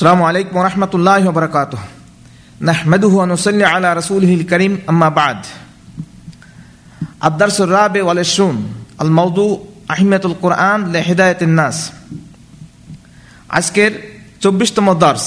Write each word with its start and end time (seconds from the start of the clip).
السلام 0.00 0.21
عليكم 0.21 0.53
ورحمة 0.53 0.89
الله 0.93 1.29
وبركاته 1.29 1.79
نحمده 2.61 3.07
ونصلي 3.09 3.65
على 3.65 3.93
رسوله 3.93 4.33
الكريم 4.33 4.73
أما 4.89 5.09
بعد 5.09 5.39
الدرس 7.23 7.61
الرابع 7.61 8.03
والعشرون 8.03 8.57
الموضوع 9.01 9.51
أهمية 9.91 10.21
القرآن 10.25 10.79
لهداية 10.93 11.41
الناس 11.41 11.77
আজকের 13.49 13.91
চব্বিশতম 14.41 14.87
দার্স 15.01 15.25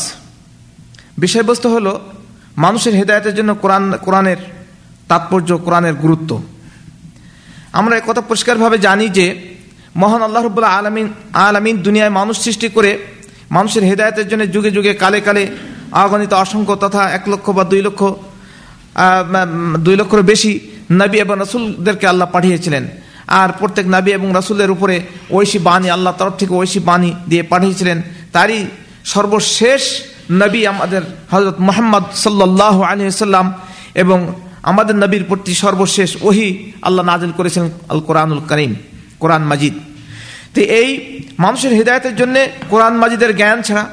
বিষয়বস্তু 1.19 1.67
হলো 1.69 1.93
মানুষের 2.57 2.95
হেদায়তের 3.01 3.35
জন্য 3.39 3.51
কোরআন 3.63 3.85
কোরআনের 4.07 4.41
তাৎপর্য 5.11 5.51
কোরআনের 5.67 5.95
গুরুত্ব 6.05 6.31
আমরা 7.79 7.95
কথা 8.09 8.23
পরিষ্কারভাবে 8.31 8.77
জানি 8.87 9.07
যে 9.19 9.27
মহান 10.03 10.23
আল্লাহ 10.23 10.43
রবুল্লাহ 10.43 10.75
আলমিন 10.81 11.07
আলমিন 11.47 11.77
দুনিয়ায় 11.87 12.13
মানুষ 12.19 12.37
সৃষ্টি 12.47 12.69
করে 12.79 12.93
মানুষের 13.57 13.85
হেদায়তের 13.91 14.27
জন্য 14.31 14.43
যুগে 14.55 14.71
যুগে, 14.77 14.93
কালে 15.03 15.19
কালে 15.27 15.43
অগণিত 16.03 16.33
অসংখ্য 16.45 16.75
তথা 16.85 17.03
এক 17.19 17.25
লক্ষ 17.33 17.47
বা 17.59 17.65
দুই 17.73 17.83
লক্ষ 17.87 18.01
দুই 19.85 19.97
লক্ষের 20.01 20.23
বেশি 20.31 20.53
নবী 21.01 21.17
এবং 21.25 21.37
রসুলদেরকে 21.43 22.07
আল্লাহ 22.13 22.29
পাঠিয়েছিলেন। 22.35 22.85
আর 23.41 23.49
প্রত্যেক 23.61 23.87
নবী 23.97 24.11
এবং 24.19 24.29
রসুলের 24.39 24.71
উপরে 24.77 24.97
ঐশী 25.37 25.59
বাণী 25.69 25.89
আল্লাহ 25.97 26.13
তরফ 26.21 26.35
থেকে 26.41 26.53
ঐশী 26.61 26.81
বাণী 26.89 27.11
দিয়ে 27.31 27.45
পাঠিয়েছিলেন। 27.53 27.99
তারই 28.35 28.59
সর্বশেষ 29.15 29.83
নবী 30.43 30.61
আমাদের 30.73 31.03
হজরত 31.33 31.57
মোহাম্মদ 31.69 32.05
সাল্লাহ 32.25 32.77
আলী 32.91 33.03
সাল্লাম 33.27 33.47
এবং 34.03 34.19
আমাদের 34.71 34.97
নবীর 35.03 35.25
প্রতি 35.31 35.53
সর্বশেষ 35.65 36.11
ওহি 36.29 36.49
আল্লাহ 36.87 37.03
নাজিল 37.11 37.33
করেছেন 37.39 37.65
আল 37.93 38.01
কোরআনুল 38.09 38.41
করিম, 38.51 38.73
কোরআন 39.23 39.43
মাজিদ। 39.51 39.75
তো 40.55 40.61
এই 40.81 40.89
মানুষের 41.45 41.73
হৃদায়তের 41.79 42.15
জন্য 42.21 42.37
কোরআন 42.73 42.95
মাজিদের 43.03 43.33
জ্ঞান 43.41 43.59
ছাড়া, 43.67 43.85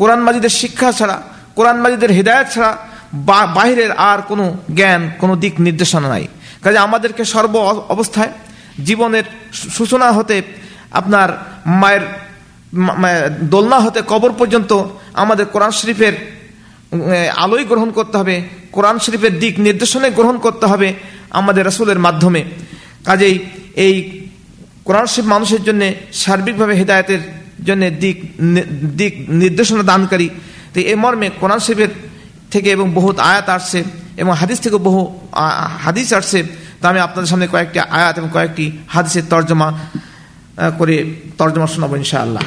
কোরআন 0.00 0.20
মাজিদের 0.26 0.52
শিক্ষা 0.60 0.88
ছাড়া, 0.98 1.16
কোরআন 1.56 1.78
মাজিদের 1.84 2.10
হৃদায়ত 2.18 2.46
ছাড়া 2.54 2.72
বাহিরের 3.56 3.92
আর 4.10 4.18
কোনো 4.30 4.44
জ্ঞান, 4.78 5.02
কোনো 5.20 5.34
দিক 5.42 5.54
নির্দেশনা 5.66 6.08
নাই। 6.14 6.24
কাজে 6.64 6.78
আমাদেরকে 6.86 7.22
সর্ব 7.34 7.54
অবস্থায় 7.94 8.32
জীবনের 8.88 9.26
সূচনা 9.76 10.08
হতে 10.18 10.36
আপনার 11.00 11.28
মায়ের 11.80 12.04
দোলনা 13.52 13.78
হতে 13.84 14.00
কবর 14.12 14.32
পর্যন্ত 14.40 14.72
আমাদের 15.22 15.46
কোরআন 15.54 15.72
শরীফের 15.78 16.14
আলোই 17.44 17.64
গ্রহণ 17.70 17.90
করতে 17.98 18.16
হবে, 18.20 18.36
কোরআন 18.76 18.96
শরীফের 19.04 19.34
দিক 19.42 19.54
নির্দেশনে 19.66 20.08
গ্রহণ 20.18 20.36
করতে 20.44 20.64
হবে 20.72 20.88
আমাদের 21.40 21.66
রসুলের 21.68 22.00
মাধ্যমে। 22.06 22.40
কাজেই 23.08 23.34
এই 23.86 23.94
কোরআন 24.86 25.06
শরীফ 25.12 25.26
মানুষের 25.34 25.62
জন্য 25.68 25.82
সার্বিকভাবে 26.22 26.74
হেদায়তের 26.80 27.22
জন্য 27.68 27.82
দিক 28.02 28.18
দিক 29.00 29.12
নির্দেশনা 29.42 29.84
দানকারী। 29.90 30.28
তো 30.72 30.78
এ 30.92 30.94
মর্মে 31.02 31.28
কোরআন 31.40 31.60
শরীফের 31.64 31.92
থেকে 32.52 32.68
এবং 32.76 32.86
বহুত 32.98 33.16
আয়াত 33.30 33.46
আসছে 33.56 33.80
এবং 34.22 34.32
হাদিস 34.40 34.58
থেকে 34.64 34.78
বহু 34.88 35.02
হাদিস 35.84 36.08
আসছে। 36.18 36.38
তা 36.80 36.84
আমি 36.92 37.00
আপনাদের 37.06 37.28
সামনে 37.32 37.46
কয়েকটি 37.54 37.78
আয়াত 37.98 38.14
এবং 38.20 38.30
কয়েকটি 38.36 38.64
হাদিসের 38.94 39.24
তর্জমা 39.32 39.68
করে 40.78 40.96
তর্জমা 41.38 41.66
শোনাব 41.74 41.92
ইনশা 42.00 42.18
আল্লাহ 42.26 42.44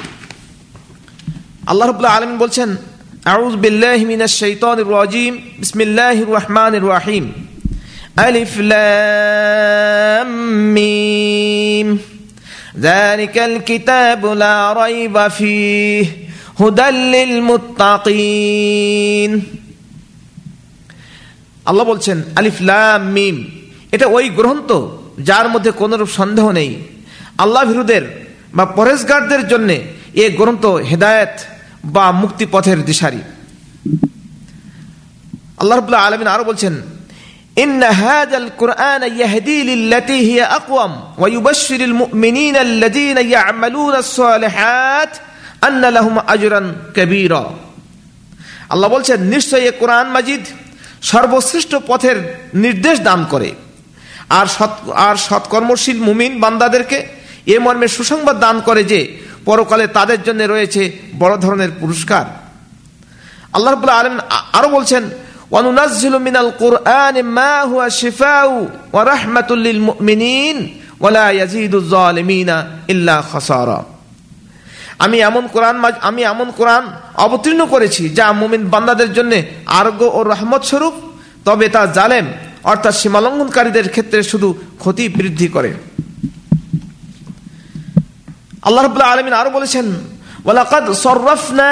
আল্লাহ 1.72 1.86
রবুল্লাহ 1.88 2.14
আলম 2.18 2.34
বলছেন 2.46 2.70
أعوذ 3.34 3.56
بالله 3.64 4.00
من 4.14 4.22
الشيطان 4.30 4.78
الرجيم 4.86 5.34
بسم 5.64 5.80
الله 5.88 6.18
الرحمن 6.28 6.74
الرحيم 6.82 7.24
ألف 8.28 8.54
لام 8.72 10.30
ميم 10.76 11.90
ذلك 12.79 13.37
الكتاب 13.41 14.27
لا 14.27 14.73
ريب 14.73 15.17
فيه 15.29 16.05
هدى 16.59 16.89
للمتقين 17.15 18.53
আল্লাহ 21.67 21.85
বলছেন 21.85 22.19
আলিফ 22.39 22.57
লাম 22.63 23.01
মিম 23.17 23.37
এটা 23.93 24.07
ওই 24.17 24.27
গ্রন্থ 24.39 24.71
যার 25.29 25.47
মধ্যে 25.49 25.71
কোনরূপ 25.73 26.11
সন্দেহ 26.11 26.47
নেই 26.53 26.71
আল্লাহ 27.39 27.63
ভিরুদের 27.65 28.05
বা 28.55 28.65
পরেশগারদের 28.77 29.43
জন্য 29.49 29.71
এ 30.15 30.25
গ্রন্থ 30.39 30.65
হেদায়েত 30.91 31.35
বা 31.95 32.05
মুক্তি 32.23 32.45
পথের 32.47 32.79
দিশারি 32.85 33.23
আল্লাহ 35.61 35.77
রবুল্লাহ 35.77 36.05
আলমিন 36.07 36.29
আরো 36.35 36.45
বলছেন 36.45 36.75
إن 37.57 37.85
هذا 37.85 38.37
القرآن 38.37 39.03
يهدي 39.15 39.59
للتي 39.65 40.19
هي 40.31 40.41
أقوم 40.43 40.93
ويبشر 41.19 41.81
المؤمنين 41.81 42.57
الذين 42.59 43.19
يعملون 43.31 43.95
الصالحات 43.97 45.13
أن 45.65 45.83
لهم 45.87 46.17
أجرا 46.29 46.61
كبيرا 46.97 47.45
আল্লাহ 48.73 48.89
বলছেন 48.91 49.19
নিশ্চয়ই 49.35 49.73
কোরআন 49.81 50.07
মাজিদ 50.17 50.43
সর্বশ্রেষ্ঠ 51.03 51.73
পথের 51.91 52.17
নির্দেশ 52.65 52.97
দান 53.09 53.21
করে 53.33 53.51
আর 54.31 54.47
সৎ 54.57 54.73
আর 55.07 55.17
সৎকর্মশীল 55.27 55.99
মুমিন 56.09 56.33
বান্দাদেরকে 56.45 56.99
এ 57.47 57.57
মর্মে 57.65 57.89
সুসংবাদ 57.97 58.37
দান 58.45 58.57
করে 58.67 58.83
যে 58.93 59.01
পরকালে 59.47 59.87
তাদের 59.99 60.21
জন্য 60.27 60.41
রয়েছে 60.45 60.83
বড় 61.23 61.35
ধরনের 61.45 61.71
পুরস্কার 61.81 62.25
আল্লাহ 63.57 63.71
রবুল্লাহ 63.73 64.01
আলম 64.03 64.17
আরো 64.59 64.69
বলছেন 64.77 65.03
وننزل 65.51 66.15
من 66.19 66.37
القرآن 66.37 67.17
ما 67.29 67.53
هو 67.63 67.89
شفاء 67.91 68.49
ورحمة 68.93 69.51
للمؤمنين 69.59 70.57
ولا 71.01 71.27
يزيد 71.33 71.75
الظالمين 71.75 72.51
إلا 72.91 73.17
خسارا 73.23 73.81
আমি 74.99 75.17
এমন 75.21 75.45
কোরআন 75.55 75.77
আমি 76.01 76.23
এমন 76.25 76.49
কোরআন 76.59 76.85
অবতীর্ণ 77.19 77.63
করেছি 77.75 78.03
যা 78.19 78.27
মুমিন 78.41 78.63
বান্দাদের 78.73 79.11
জন্য 79.13 79.33
আরোগ্য 79.79 80.03
ও 80.09 80.21
রহমত 80.25 80.63
স্বরূপ 80.71 80.95
তবে 81.47 81.67
তা 81.75 81.83
জালেম 81.97 82.27
অর্থাৎ 82.65 82.95
সীমালঙ্ঘনকারীদের 83.01 83.87
ক্ষেত্রে 83.95 84.21
শুধু 84.31 84.49
ক্ষতি 84.83 85.05
বৃদ্ধি 85.19 85.49
করে 85.55 85.71
আল্লাহ 88.67 88.83
রবুল্লাহ 88.83 89.13
আলমিন 89.13 89.35
আরো 89.41 89.51
বলেছেন 89.59 89.87
ওয়ালাকাদ 90.45 90.85
সররফনা 91.05 91.71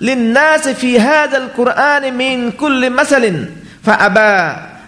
للناس 0.00 0.64
في 0.70 0.90
هذا 1.00 1.38
القرآن 1.38 2.02
من 2.14 2.50
كل 2.52 2.82
مثل 2.90 3.24
فأبى 3.82 4.32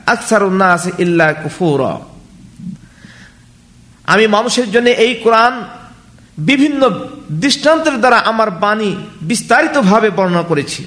أكثر 0.09 0.42
الناس 0.48 0.82
إلا 1.00 1.26
كفورا 1.34 1.94
আমি 4.04 4.25
মানুষের 4.26 4.69
জন্য 4.70 4.88
এই 5.04 5.12
কোরআন 5.25 5.54
বিভিন্ন 6.41 6.82
দৃষ্টান্তের 7.42 7.97
দ্বারা 8.00 8.19
আমার 8.25 8.50
বাণী 8.62 8.91
বিস্তারিতভাবে 9.22 10.09
বর্ণনা 10.10 10.44
করেছি 10.50 10.81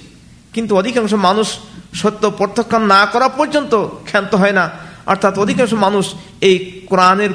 কিন্তু 0.53 0.71
অধিকাংশ 0.75 1.11
মানুষ 1.27 1.47
সত্য 1.93 2.23
প্রত্যাখ্যান 2.29 2.83
না 2.93 3.01
করা 3.05 3.27
পর্যন্ত 3.29 3.73
ক্ষান্ত 4.05 4.31
হয় 4.35 4.55
না 4.59 4.65
অর্থাৎ 5.05 5.33
অধিকাংশ 5.37 5.71
মানুষ 5.85 6.05
এই 6.41 6.55
কোরআনের 6.89 7.31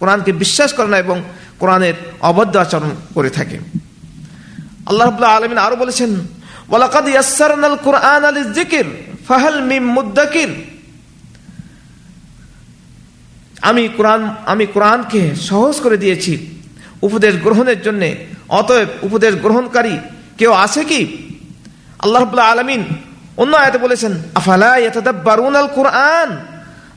কোরআনকে 0.00 0.32
বিশ্বাস 0.32 0.70
করে 0.76 0.88
না 0.88 0.98
এবং 0.98 1.16
কোরআনের 1.58 1.96
অবদ্ধ 2.20 2.54
আচরণ 2.56 2.90
করে 3.14 3.30
থাকে 3.30 3.56
আল্লাহ 4.89 5.05
রাব্বুল 5.05 5.29
আলামিন 5.37 5.59
আরও 5.65 5.75
বলেছেন, 5.83 6.11
ওয়ালাকাদ 6.69 7.05
ইয়াসসারনাল 7.07 7.77
কুরআন 7.85 8.23
লিযিকর, 8.37 8.87
ফাহাল 9.27 9.59
মিম 9.69 9.83
মুদ্দাকির। 9.97 10.51
আমি 13.69 13.83
কোরআন, 13.97 14.21
আমি 14.51 14.65
কোরআনকে 14.75 15.21
সহজ 15.49 15.75
করে 15.85 15.97
দিয়েছি। 16.03 16.33
উপদেশ 17.07 17.33
গ্রহণের 17.45 17.79
জন্য, 17.85 18.03
অতএব 18.59 18.89
উপদেশ 19.07 19.33
গ্রহণকারী 19.43 19.95
কেউ 20.39 20.51
আছে 20.65 20.81
কি? 20.91 21.01
আল্লাহ 22.03 22.19
রাব্বুল 22.21 22.45
আলামিন 22.51 22.81
অন্য 23.41 23.53
আয়াতে 23.61 23.79
বলেছেন, 23.85 24.13
আফালা 24.39 24.73
ইয়াতাদাব্বারুনাল 24.83 25.69
কুরআন? 25.77 26.29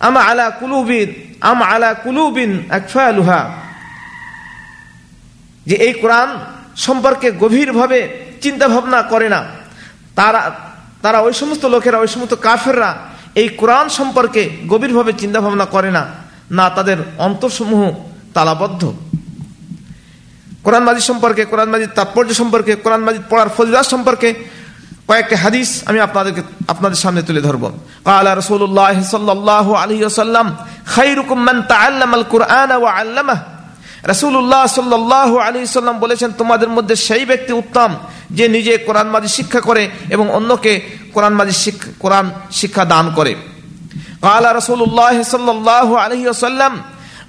আম 0.09 0.17
আলা 0.29 0.47
কুলুবিন, 0.61 1.09
আম 1.51 1.59
আলা 1.63 1.91
কুলুবিন 2.05 2.51
আকফালুহা? 2.79 3.41
যে 5.69 5.77
এই 5.87 5.93
কোরআন 6.03 6.31
সম্পর্কে 6.77 7.33
গভীরভাবে 7.33 8.09
চিন্তা 8.41 8.69
ভাবনা 8.69 9.03
করে 9.03 9.29
না। 9.29 9.45
তারা 10.17 10.51
তারা 11.03 11.21
ওই 11.21 11.33
সমস্ত 11.33 11.65
লোকেরা, 11.65 11.99
ওই 11.99 12.09
সমস্ত 12.09 12.35
কাফেররা 12.35 12.97
এই 13.35 13.49
কোরআন 13.49 13.89
সম্পর্কে 13.89 14.51
গভীরভাবে 14.69 15.13
চিন্তা 15.13 15.41
ভাবনা 15.41 15.65
করে 15.65 15.91
না 15.91 16.07
না 16.51 16.71
তাদের 16.71 16.97
অন্তরসমূহ 17.19 17.95
তালাবদ্ধ। 18.35 18.93
কোরআন 20.63 20.85
মাজিদ 20.85 21.03
সম্পর্কে 21.03 21.45
কোরআন 21.45 21.69
মাজিদ 21.69 21.91
তাৎপর্য 21.95 22.35
সম্পর্কে 22.35 22.77
কোরআন 22.77 23.01
মাজিদ 23.01 23.23
পড়ার 23.31 23.49
ফজিলাস 23.57 23.87
সম্পর্কে 23.91 24.35
কয়েকটি 25.09 25.35
হাদিস 25.35 25.83
আমি 25.87 26.01
আপনাদেরকে, 26.01 26.43
আপনাদের 26.69 26.97
সামনে 26.97 27.23
তুলে 27.23 27.41
ধরব। 27.41 27.73
কালা 28.05 28.35
রসুল্লাহ 28.35 29.03
সাল্লাহ 29.03 29.75
আলহিসাল্লাম 29.75 30.57
খাই 30.87 31.15
রুকুমান 31.15 31.63
তাল্লামাল 31.63 32.25
কুরআন 32.25 32.73
ও 32.73 32.85
আল্লামাহ। 32.85 33.39
القرآن 34.02 34.08
وعلمه 34.08 34.08
রাসূলুল্লাহ 34.08 34.64
সাল্লাল্লাহু 34.68 35.36
আলাইহি 35.38 35.68
সাল্লাম 35.68 35.98
বলেছেন 36.00 36.30
তোমাদের 36.38 36.70
মধ্যে 36.70 36.96
সেই 36.98 37.24
ব্যক্তি 37.26 37.54
উত্তম 37.54 37.90
যে 38.32 38.46
নিজে 38.48 38.74
কোরআন 38.78 39.08
মাজি 39.08 39.30
শিক্ষা 39.30 39.62
করে 39.62 39.84
এবং 40.10 40.26
অন্যকে 40.30 40.74
কোরআন 41.14 41.34
মাজি 41.34 41.54
শিক্ষা 41.54 41.90
কোরআন 42.00 42.26
শিক্ষা 42.52 42.84
দান 42.86 43.06
করে 43.18 43.34
قال 44.22 44.46
رسول 44.56 44.82
الله 44.84 45.16
صلى 45.24 45.52
الله 45.52 45.88
عليه 46.00 46.24
وسلم 46.30 46.74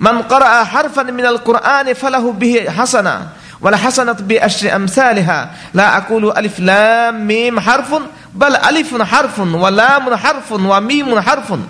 من 0.00 0.16
قرأ 0.22 0.52
حرفا 0.64 1.02
من 1.02 1.26
القرآن 1.26 1.86
فله 1.94 2.24
به 2.32 2.54
حسنة 2.70 3.16
ওয়ালা 3.62 3.78
হাসানাত 3.78 4.20
বিআশরি 4.22 4.68
আমসালিহা 4.70 5.38
লা 5.74 5.86
আকুলু 6.00 6.28
আলিফ 6.30 6.56
লাম 6.62 7.14
মিম 7.26 7.54
হারফুন 7.58 8.02
বাল 8.34 8.56
আলিফুন 8.68 9.00
হারফুন 9.02 9.48
ওয়া 9.54 9.70
লামুন 9.70 10.14
হারফুন 10.14 10.60
ওয়া 10.66 10.78
মিমুন 10.80 11.18
হারফুন 11.18 11.60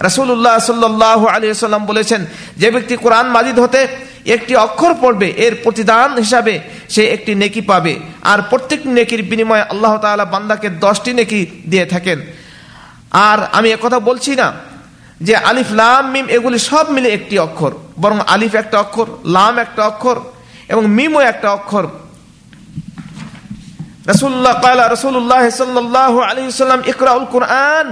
রাসূলুল্লাহ 0.00 0.56
সাল্লাল্লাহু 0.60 1.24
আলাইহি 1.26 1.54
সাল্লাম 1.54 1.82
বলেছেন 1.86 2.20
যে 2.60 2.68
ব্যক্তি 2.74 2.94
কোরআন 2.96 3.26
মাজিদ 3.36 3.56
হতে 3.64 3.80
একটি 4.35 4.55
অক্ষর 4.55 4.93
পড়বে, 5.01 5.27
এর 5.45 5.55
প্রতিদান 5.63 6.17
হিসাবে 6.17 6.59
সে 6.89 7.03
একটি 7.05 7.35
নেকি 7.35 7.61
পাবে। 7.61 7.99
আর 8.23 8.39
প্রত্যেকটি 8.49 8.89
নেকির 8.89 9.21
বিনিময়ে 9.23 9.61
আল্লাহ 9.61 9.97
তাআলা 9.97 10.25
বান্দাকে 10.25 10.69
দশটি 10.69 11.13
নেকি 11.13 11.45
দিয়ে 11.65 11.85
থাকেন। 11.85 12.19
আর 13.11 13.39
আমি 13.51 13.67
কথা 13.81 13.99
বলছি 13.99 14.35
না 14.35 14.53
যে 15.21 15.35
আলিফ, 15.35 15.69
লাম, 15.71 16.11
মিম 16.11 16.25
এগুলি 16.29 16.59
সব 16.59 16.91
মিলে 16.91 17.09
একটি 17.09 17.39
অক্ষর। 17.39 17.71
বরং 18.01 18.17
আলিফ 18.27 18.55
একটা 18.55 18.79
অক্ষর, 18.79 19.07
লাম 19.25 19.57
একটা 19.57 19.81
অক্ষর 19.87 20.17
এবং 20.67 20.87
মিমও 20.87 21.19
একটা 21.19 21.51
অক্ষর। 21.51 21.85
রসুল্লাহ 24.07 24.53
কালা 24.61 24.83
রসুল্লাহ 24.87 25.49
সাল্লাহ 25.49 26.13
আলী 26.19 26.41
সাল্লাম 26.51 26.81
ইকরাউল 26.85 27.25
কোরআন, 27.25 27.87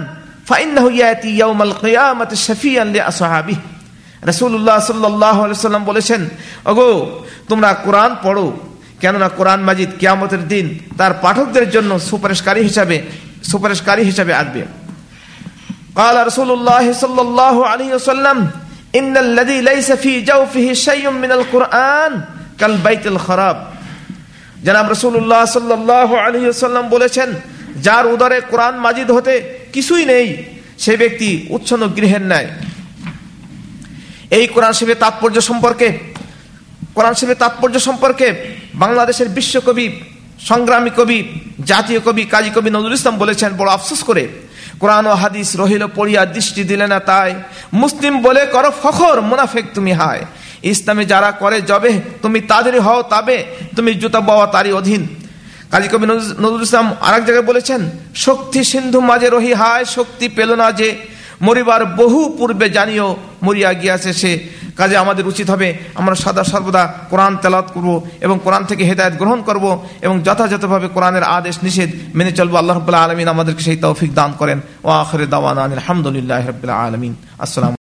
ফাইন্নাহু 0.50 0.90
ইয়াতি 0.90 1.30
ইয়াউমাল 1.30 1.74
কিয়ামাতি 1.82 2.36
শাফিয়ান 2.36 2.88
লিআসহাবিহি 2.92 3.60
রাসূলুল্লাহ 3.60 3.75
সাল্লাল্লাহু 4.25 5.41
আলাইহি 5.45 5.61
সাল্লাম 5.61 5.85
বলেছেন 5.85 6.21
ওগো 6.71 6.91
তোমরা 7.49 7.71
কোরআন 7.87 8.13
পড়ো 8.23 8.47
কেননা 9.01 9.29
কোরআন 9.39 9.61
মাজিদ 9.69 9.91
কিয়ামতের 10.01 10.43
দিন 10.53 10.67
তার 10.99 11.13
পাঠকদের 11.25 11.67
জন্য 11.71 11.91
সুপারিশকারী 12.09 12.61
হিসাবে 12.69 12.97
সুপারিশকারী 13.51 14.03
হিসাবে 14.11 14.33
আসবে 14.35 14.63
قال 15.93 16.17
رسول 16.27 16.51
الله 16.51 16.85
صلى 16.95 17.21
الله 17.21 17.57
عليه 17.67 17.91
وسلم 17.95 18.39
إن 18.95 19.15
الذي 19.17 19.59
ليس 19.61 19.89
في 19.95 20.13
جوفه 20.23 20.67
شيء 20.87 21.05
من 21.13 21.31
القرآن 21.33 22.13
كالبيت 22.61 23.05
الخراب 23.07 23.59
জনাব 24.61 24.87
রসুল্লাহ 24.95 25.43
সাল্লাহ 25.49 26.09
আলী 26.19 26.39
সাল্লাম 26.65 26.87
বলেছেন 26.89 27.29
যার 27.77 28.05
উদরে 28.07 28.39
কোরআন 28.51 28.75
মাজিদ 28.77 29.09
হতে 29.11 29.35
কিছুই 29.73 30.05
নেই 30.05 30.27
সে 30.79 30.93
ব্যক্তি 30.97 31.29
উচ্ছন্ন 31.51 31.83
গৃহের 31.97 32.25
ন্যায় 32.31 32.49
এই 34.30 34.48
কোরআন 34.48 34.74
শিবের 34.74 35.02
তাৎপর্য 35.04 35.42
সম্পর্কে, 35.42 35.88
কোরআন 36.96 37.14
শিবের 37.14 37.36
তাৎপর্য 37.36 37.80
সম্পর্কে 37.80 38.28
বাংলাদেশের 38.74 39.30
বিশ্বকবি, 39.30 39.88
সংগ্রামী 40.40 40.92
কবি, 40.98 41.20
জাতীয় 41.66 42.00
কবি, 42.00 42.24
কাজী 42.26 42.50
কবি 42.56 42.70
নজরুল 42.70 42.94
ইসলাম 42.94 43.18
বলেছেন, 43.18 43.50
বড় 43.58 43.70
আফসোস 43.72 44.04
করে, 44.04 44.24
কোরআন 44.80 45.06
ও 45.08 45.14
হাদিস 45.14 45.56
রহিল 45.56 45.84
পড়িয়া 45.96 46.26
দৃষ্টি 46.26 46.64
দিলে 46.64 46.88
না 46.88 47.00
তাই। 47.00 47.32
মুসলিম 47.74 48.22
বলে 48.22 48.46
করো 48.46 48.70
ফখর, 48.84 49.22
মুনাফেক 49.22 49.66
তুমি 49.74 49.92
হায়। 49.94 50.24
ইসলামে 50.64 51.06
যারা 51.06 51.32
করে 51.32 51.62
জবে 51.62 52.02
তুমি 52.22 52.40
তাদেরই 52.42 52.80
হও 52.80 53.02
তবে, 53.04 53.38
তুমি 53.76 53.94
জুতা 53.94 54.20
বাবা 54.20 54.46
তারই 54.48 54.72
অধীন। 54.72 55.08
কাজী 55.72 55.88
কবি 55.88 56.06
নজরুল 56.44 56.62
ইসলাম 56.62 56.96
আরেক 57.02 57.24
জায়গায় 57.26 57.46
বলেছেন, 57.46 57.82
শক্তি 58.16 58.64
সিন্ধু 58.64 59.00
মাঝে 59.02 59.30
রহি 59.30 59.54
হায়, 59.54 59.86
শক্তি 59.86 60.30
পেল 60.30 60.50
না 60.56 60.72
যে, 60.72 60.90
মরিবার 61.42 61.86
বহু 61.86 62.36
পূর্বে 62.38 62.70
জানিও 62.70 63.16
মরিয়া 63.46 63.72
গিয়াছে 63.82 64.12
সে। 64.22 64.32
কাজে 64.80 64.96
আমাদের 65.04 65.26
উচিত 65.32 65.48
হবে 65.54 65.68
আমরা 66.00 66.16
সদা 66.24 66.44
সর্বদা 66.52 66.84
কোরআন 67.12 67.34
তেলাত 67.44 67.68
করব 67.76 67.90
এবং 68.26 68.36
কোরআন 68.46 68.64
থেকে 68.70 68.84
হেদায়ত 68.90 69.16
গ্রহণ 69.22 69.40
করব 69.50 69.66
এবং 70.06 70.16
যথাযথভাবে 70.28 70.88
কোরআনের 70.96 71.26
আদেশ, 71.38 71.56
নিষেধ 71.66 71.90
মেনে 72.18 72.32
চলবো। 72.40 72.56
আল্লাহ 72.62 72.76
রবাহ 72.78 73.04
আলমিন 73.06 73.28
আমাদেরকে 73.36 73.64
সেই 73.68 73.78
তৌফিক 73.86 74.12
দান 74.20 74.32
করেন। 74.42 74.60
ও 74.88 74.90
আখরে 75.04 75.26
দাওয়ান 75.34 75.58
আলহামদুলিল্লাহ 75.58 76.44
রবিল্লা 76.50 76.76
আলমিন। 76.86 77.14
আসসালাম 77.46 77.85